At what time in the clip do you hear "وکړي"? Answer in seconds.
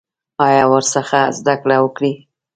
1.81-2.13